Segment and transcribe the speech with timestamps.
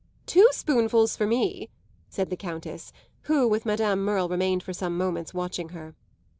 [0.25, 1.69] "Two spoonfuls for me,"
[2.09, 2.91] said the Countess,
[3.25, 5.93] who, with Madame Merle, remained for some moments watching her.